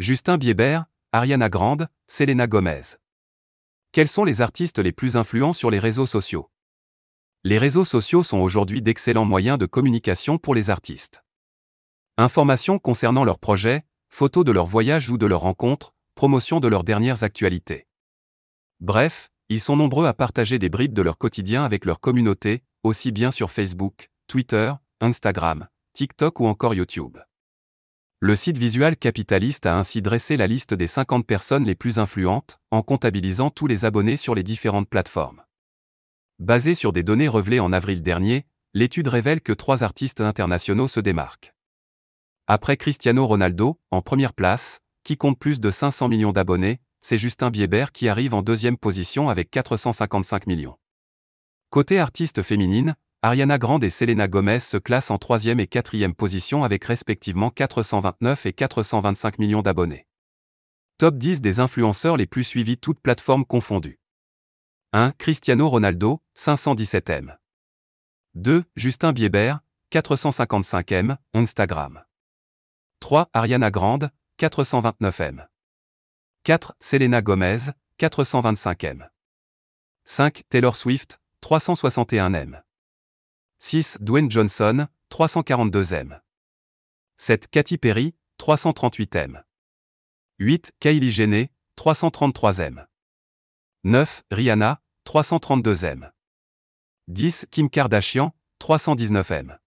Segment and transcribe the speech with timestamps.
[0.00, 2.96] Justin Bieber, Ariana Grande, Selena Gomez.
[3.92, 6.50] Quels sont les artistes les plus influents sur les réseaux sociaux?
[7.44, 11.22] Les réseaux sociaux sont aujourd'hui d'excellents moyens de communication pour les artistes.
[12.16, 16.82] Informations concernant leurs projets, photos de leurs voyages ou de leurs rencontres, promotion de leurs
[16.82, 17.86] dernières actualités.
[18.80, 23.12] Bref, ils sont nombreux à partager des bribes de leur quotidien avec leur communauté, aussi
[23.12, 27.16] bien sur Facebook, Twitter, Instagram, TikTok ou encore YouTube.
[28.26, 32.58] Le site visual capitaliste a ainsi dressé la liste des 50 personnes les plus influentes,
[32.70, 35.42] en comptabilisant tous les abonnés sur les différentes plateformes.
[36.38, 41.00] Basée sur des données revelées en avril dernier, l'étude révèle que trois artistes internationaux se
[41.00, 41.52] démarquent.
[42.46, 47.50] Après Cristiano Ronaldo, en première place, qui compte plus de 500 millions d'abonnés, c'est Justin
[47.50, 50.78] Bieber qui arrive en deuxième position avec 455 millions.
[51.68, 56.62] Côté artiste féminine, Ariana Grande et Selena Gomez se classent en troisième et quatrième position
[56.62, 60.06] avec respectivement 429 et 425 millions d'abonnés.
[60.98, 63.98] Top 10 des influenceurs les plus suivis toutes plateformes confondues.
[64.92, 65.12] 1.
[65.12, 67.34] Cristiano Ronaldo, 517 M.
[68.34, 68.62] 2.
[68.76, 72.04] Justin Bieber, 455 M, Instagram.
[73.00, 73.30] 3.
[73.32, 75.46] Ariana Grande, 429 M.
[76.42, 76.74] 4.
[76.78, 79.08] Selena Gomez, 425 M.
[80.04, 80.44] 5.
[80.50, 82.62] Taylor Swift, 361 M.
[83.58, 83.98] 6.
[84.00, 86.20] Dwayne Johnson, 342 M.
[87.16, 87.48] 7.
[87.50, 89.42] Katy Perry, 338 M.
[90.38, 90.72] 8.
[90.80, 92.86] Kylie Jenner, 333 M.
[93.84, 94.06] 9.
[94.30, 96.10] Rihanna, 332 M.
[97.08, 97.46] 10.
[97.50, 99.58] Kim Kardashian, 319 M.